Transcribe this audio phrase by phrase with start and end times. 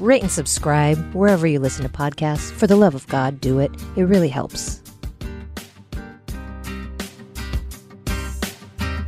[0.00, 2.50] rate and subscribe wherever you listen to podcasts.
[2.52, 3.70] For the love of God, do it.
[3.96, 4.82] It really helps.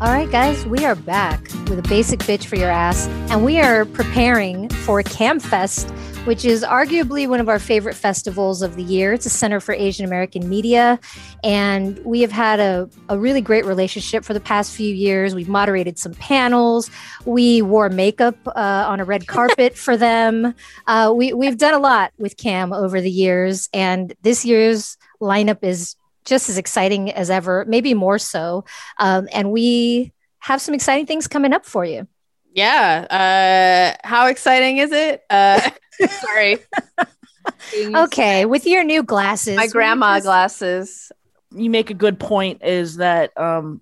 [0.00, 3.60] All right, guys, we are back with a basic bitch for your ass, and we
[3.60, 9.12] are preparing for CAAMFest, which is arguably one of our favorite festivals of the year.
[9.14, 11.00] It's a center for Asian American media,
[11.42, 15.34] and we have had a, a really great relationship for the past few years.
[15.34, 16.90] We've moderated some panels,
[17.24, 20.54] we wore makeup uh, on a red carpet for them.
[20.86, 25.64] Uh, we, we've done a lot with CAAM over the years, and this year's lineup
[25.64, 28.64] is just as exciting as ever, maybe more so.
[28.98, 32.06] Um, and we have some exciting things coming up for you.
[32.52, 33.96] Yeah.
[34.02, 35.22] Uh, how exciting is it?
[35.30, 35.70] Uh,
[36.08, 36.58] sorry.
[37.74, 40.24] okay, with your new glasses, my grandma just...
[40.24, 41.12] glasses.
[41.52, 42.62] You make a good point.
[42.64, 43.80] Is that um,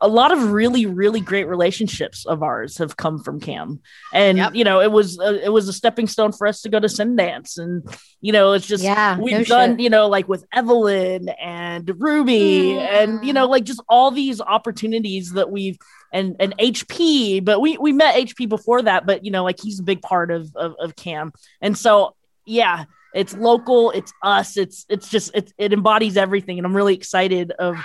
[0.00, 3.80] a lot of really really great relationships of ours have come from CAAM
[4.14, 4.54] and yep.
[4.54, 6.86] you know it was a, it was a stepping stone for us to go to
[6.86, 7.84] sundance and
[8.20, 9.80] you know it's just yeah we've no done shit.
[9.80, 12.78] you know like with evelyn and ruby mm.
[12.78, 15.78] and you know like just all these opportunities that we've
[16.12, 19.80] and and hp but we we met hp before that but you know like he's
[19.80, 21.32] a big part of of, of CAAM.
[21.60, 26.66] And so yeah it's local it's us it's it's just it, it embodies everything and
[26.66, 27.76] i'm really excited of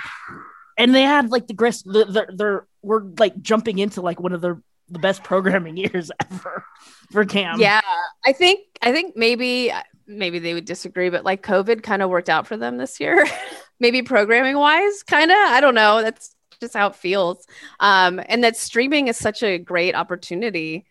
[0.78, 4.40] and they had like the grist they're, they're we're like jumping into like one of
[4.40, 6.64] the the best programming years ever
[7.10, 7.58] for CAAM.
[7.58, 7.80] Yeah
[8.24, 9.72] i think i think maybe
[10.06, 13.26] maybe they would disagree but like covid kind of worked out for them this year
[13.80, 17.46] maybe programming wise kind of i don't know that's just how it feels
[17.80, 20.86] um and that streaming is such a great opportunity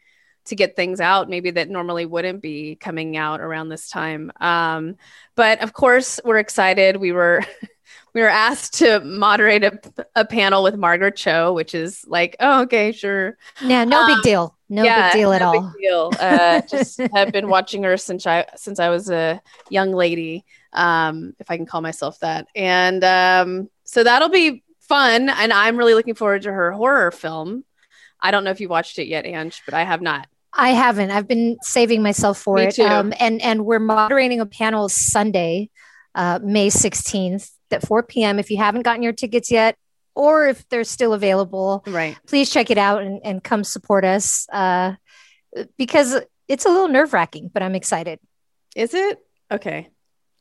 [0.45, 4.95] to get things out maybe that normally wouldn't be coming out around this time um
[5.35, 7.41] but of course we're excited we were
[8.15, 9.79] we were asked to moderate a,
[10.15, 13.37] a panel with Margaret Cho, which is like, oh, okay, sure.
[13.61, 14.55] Yeah, no um, big deal.
[14.69, 15.61] No yeah, big deal at no all.
[15.61, 16.11] Big deal.
[16.19, 21.35] Uh, just have been watching her since I since I was a young lady, um,
[21.39, 22.47] if I can call myself that.
[22.55, 25.29] And um, so that'll be fun.
[25.29, 27.65] And I'm really looking forward to her horror film.
[28.19, 30.27] I don't know if you watched it yet, Ange, but I have not.
[30.53, 31.11] I haven't.
[31.11, 32.75] I've been saving myself for Me it.
[32.75, 32.83] Too.
[32.83, 35.69] Um, and and we're moderating a panel Sunday,
[36.15, 38.39] uh, May 16th at 4 p.m.
[38.39, 39.75] If you haven't gotten your tickets yet,
[40.15, 42.17] or if they're still available, right?
[42.25, 44.93] Please check it out and, and come support us uh,
[45.77, 48.19] because it's a little nerve wracking, but I'm excited.
[48.75, 49.19] Is it
[49.51, 49.89] okay?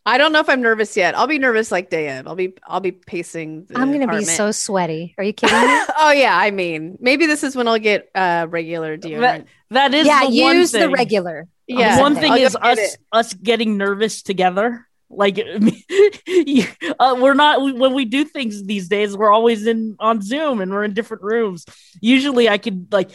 [0.07, 1.17] I don't know if I'm nervous yet.
[1.17, 2.27] I'll be nervous like day of.
[2.27, 3.67] I'll be I'll be pacing.
[3.75, 5.15] I'm going to be so sweaty.
[5.17, 5.83] Are you kidding me?
[5.99, 9.21] oh yeah, I mean, maybe this is when I'll get uh regular deodorant.
[9.21, 10.27] That, that is yeah.
[10.27, 11.49] the use one the regular.
[11.67, 12.01] Yeah.
[12.01, 12.99] one thing I'll is us it.
[13.11, 19.17] us getting nervous together like uh, we're not we, when we do things these days
[19.17, 21.65] we're always in on zoom and we're in different rooms
[22.01, 23.11] usually i could like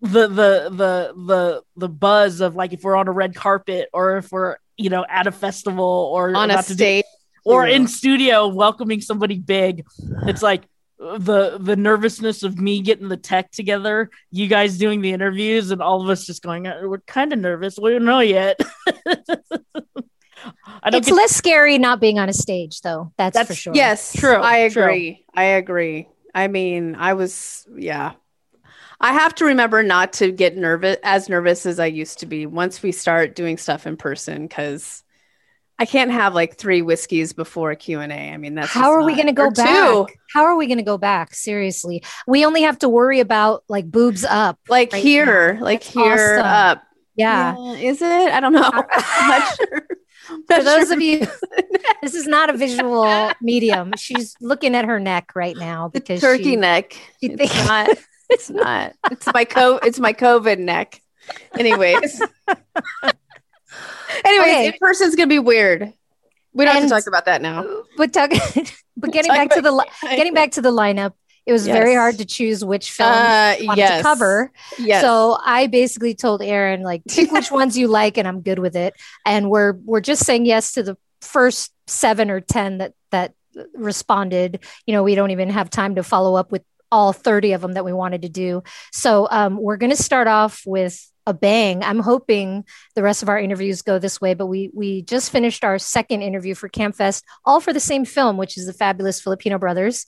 [0.00, 4.16] the the the the the buzz of like if we're on a red carpet or
[4.16, 7.04] if we're you know at a festival or on a about to do- stage.
[7.44, 9.84] or in studio welcoming somebody big
[10.26, 10.62] it's like
[10.98, 15.82] the the nervousness of me getting the tech together you guys doing the interviews and
[15.82, 18.60] all of us just going "Uh, we're kind of nervous we don't know yet
[20.84, 23.12] I don't It's get- less scary not being on a stage, though.
[23.16, 23.74] That's, That's- for sure.
[23.74, 24.82] Yes, True, I true.
[24.82, 25.24] agree.
[25.34, 26.08] I agree.
[26.34, 28.12] I mean, I was yeah.
[29.02, 32.46] I have to remember not to get nervous as nervous as I used to be
[32.46, 35.02] once we start doing stuff in person because
[35.78, 38.04] I can't have like three whiskeys before a Q&A.
[38.04, 39.66] I mean, that's How are we going to go back?
[39.66, 40.06] two.
[40.32, 41.34] How are we going to go back?
[41.34, 44.60] Seriously, we only have to worry about like boobs up.
[44.68, 45.64] Like right here, now.
[45.64, 46.46] like That's here awesome.
[46.46, 46.82] up.
[47.16, 47.56] Yeah.
[47.74, 48.06] Is it?
[48.32, 48.60] I don't know.
[48.70, 49.86] Not sure.
[50.46, 51.26] For those of you,
[52.02, 53.92] this is not a visual medium.
[53.98, 56.96] She's looking at her neck right now the because turkey she, neck.
[57.20, 57.88] she thinks- not.
[58.32, 58.94] It's not.
[59.10, 59.76] It's my co.
[59.76, 61.00] It's my COVID neck.
[61.58, 62.20] Anyways.
[64.24, 64.66] Anyways, Okay.
[64.68, 65.92] in person's gonna be weird.
[66.52, 67.64] We don't have to talk about that now.
[67.96, 68.30] but talk,
[68.96, 71.12] but getting back to the li- getting back to the lineup,
[71.46, 73.98] it was very hard to choose which film Uh, wanted yes.
[73.98, 74.52] to cover.
[74.78, 75.02] Yes.
[75.02, 78.76] So I basically told Erin like pick which ones you like and I'm good with
[78.76, 78.94] it.
[79.24, 83.32] And we're we're just saying yes to the first seven or ten that that
[83.74, 84.60] responded.
[84.86, 87.72] You know, we don't even have time to follow up with all 30 of them
[87.72, 88.62] that we wanted to do.
[88.92, 91.82] So um, we're going to start off with a bang.
[91.82, 95.64] I'm hoping the rest of our interviews go this way, but we we just finished
[95.64, 99.58] our second interview for CAAMFest, all for the same film, which is the fabulous Filipino
[99.58, 100.06] Brothers,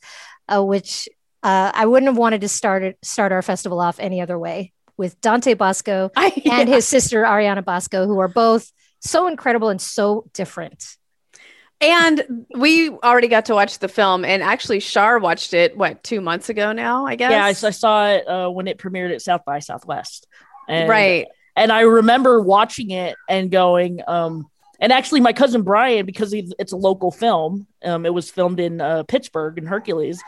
[0.48, 1.08] uh, which
[1.42, 4.72] uh, I wouldn't have wanted to start it, start our festival off any other way
[4.96, 6.60] with Dante Basco I, yeah.
[6.60, 8.70] and his sister Arianna Basco, who are both
[9.00, 10.96] so incredible and so different.
[11.84, 16.22] And we already got to watch the film, and actually, Shar watched it what two
[16.22, 17.30] months ago now, I guess.
[17.30, 20.26] Yeah, I, I saw it uh, when it premiered at South by Southwest.
[20.66, 21.26] And, right.
[21.56, 24.46] And I remember watching it and going, um,
[24.80, 28.80] and actually, my cousin Brian, because it's a local film, um, it was filmed in
[28.80, 30.22] uh, Pittsburg in Hercules.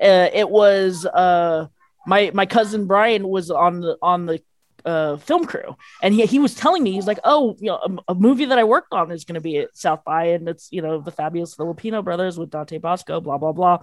[0.00, 1.66] Uh, it was uh,
[2.06, 4.40] my my cousin Brian was on the on the
[4.84, 7.76] uh, film crew, and he he was telling me he's like, oh, you know,
[8.08, 10.48] a, a movie that I worked on is going to be at South by, and
[10.48, 13.82] it's you know the fabulous Filipino brothers with Dante Basco, blah blah blah.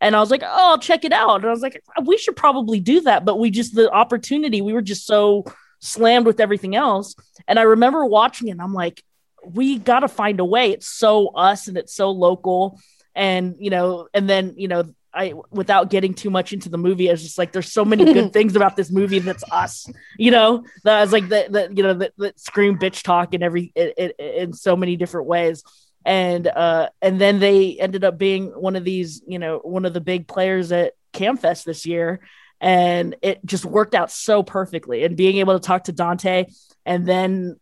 [0.00, 1.36] And I was like, oh, I'll check it out.
[1.36, 4.72] And I was like, we should probably do that, but we just the opportunity, we
[4.72, 5.44] were just so
[5.80, 7.14] slammed with everything else.
[7.46, 9.02] And I remember watching it, and I'm like,
[9.44, 10.72] we got to find a way.
[10.72, 12.80] It's so us, and it's so local,
[13.14, 14.84] and you know, and then you know
[15.14, 18.04] I without getting too much into the movie, I was just like, there's so many
[18.04, 19.88] good things about this movie that's us,
[20.18, 20.64] you know.
[20.82, 24.10] That was like the, the you know the, the scream bitch talk in every in,
[24.18, 25.62] in so many different ways,
[26.04, 29.94] and uh and then they ended up being one of these you know one of
[29.94, 32.20] the big players at CAAMFest this year,
[32.60, 35.04] and it just worked out so perfectly.
[35.04, 36.46] And being able to talk to Dante,
[36.84, 37.56] and then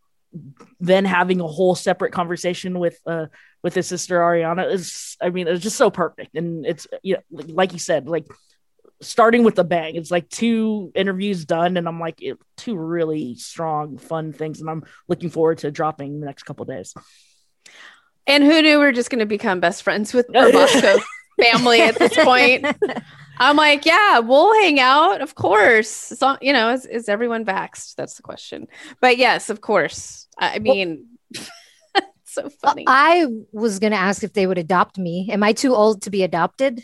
[0.79, 3.27] then having a whole separate conversation with uh
[3.61, 7.43] with his sister Arianna is I mean it's just so perfect and it's you know
[7.47, 8.25] like you said like
[9.01, 13.35] starting with the bang it's like two interviews done and I'm like it, two really
[13.35, 16.93] strong fun things and I'm looking forward to dropping the next couple days.
[18.25, 20.97] And who knew we are just going to become best friends with Basco
[21.41, 22.65] family at this point?
[23.37, 25.89] I'm like, yeah, we'll hang out, of course.
[25.89, 27.95] So, you know, is, is everyone vaxxed?
[27.95, 28.67] That's the question.
[29.01, 30.27] But yes, of course.
[30.37, 32.85] I mean, well, so funny.
[32.87, 35.29] I was going to ask if they would adopt me.
[35.31, 36.83] Am I too old to be adopted?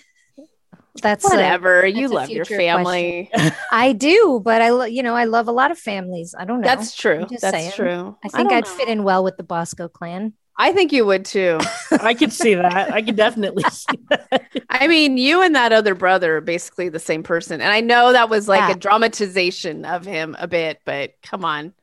[1.02, 1.82] That's whatever.
[1.82, 3.30] A, that's you love your family.
[3.72, 6.36] I do, but I, you know, I love a lot of families.
[6.38, 6.68] I don't know.
[6.68, 7.26] That's true.
[7.30, 7.72] That's saying.
[7.74, 8.18] true.
[8.24, 8.72] I think I I'd know.
[8.72, 10.34] fit in well with the Basco clan.
[10.62, 11.58] I think you would too.
[11.90, 12.92] I could see that.
[12.92, 14.44] I could definitely see that.
[14.70, 17.62] I mean, you and that other brother are basically the same person.
[17.62, 18.72] And I know that was like yeah.
[18.72, 21.74] a dramatization of him a bit, but come on.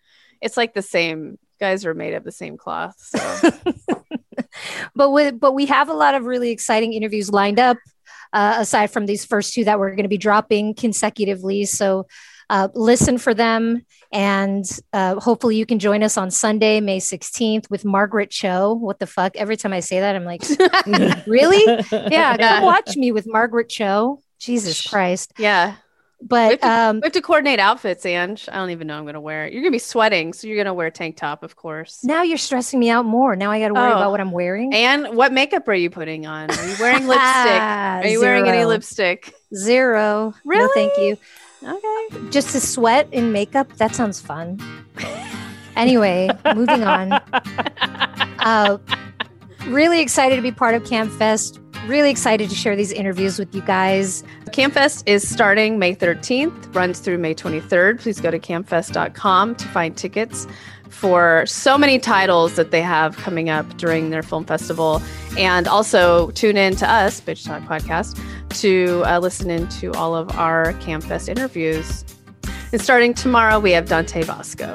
[0.42, 2.96] It's like the same guys are made of the same cloth.
[2.98, 3.50] So
[4.94, 7.78] but with but we have a lot of really exciting interviews lined up,
[8.34, 11.64] uh, aside from these first two that we're going to be dropping consecutively.
[11.64, 12.06] So
[12.50, 13.84] uh, listen for them.
[14.12, 18.74] And uh, hopefully you can join us on Sunday, May 16th with Margaret Cho.
[18.74, 19.36] What the fuck?
[19.36, 20.42] Every time I say that, I'm like,
[21.26, 21.62] really?
[21.92, 24.22] Yeah, come watch me with Margaret Cho.
[24.38, 25.32] Jesus Christ.
[25.38, 25.76] Yeah.
[26.22, 28.48] But we have, to, um, we have to coordinate outfits, Ange.
[28.50, 29.52] I don't even know I'm going to wear it.
[29.52, 32.02] You're going to be sweating, so you're going to wear a tank top, of course.
[32.04, 33.36] Now you're stressing me out more.
[33.36, 33.96] Now I got to worry oh.
[33.96, 34.72] about what I'm wearing.
[34.72, 36.50] And what makeup are you putting on?
[36.50, 37.20] Are you wearing lipstick?
[37.60, 39.34] Are you wearing any lipstick?
[39.54, 40.34] Zero.
[40.44, 40.62] Really?
[40.62, 41.18] No, thank you.
[41.62, 41.95] Okay.
[42.30, 44.60] Just to sweat in makeup, that sounds fun.
[45.76, 47.20] anyway, moving on.
[48.46, 48.78] Uh,
[49.66, 51.58] really excited to be part of CAAMFest.
[51.86, 54.24] Really excited to share these interviews with you guys.
[54.46, 58.00] CAAMFest is starting May 13th, runs through May 23rd.
[58.00, 60.48] Please go to caamfest.com to find tickets
[60.88, 65.00] for so many titles that they have coming up during their film festival.
[65.38, 68.20] And also tune in to us, Bitch Talk Podcast,
[68.60, 72.04] to uh, listen in to all of our CAAMFest interviews.
[72.72, 74.74] And starting tomorrow, we have Dante Basco.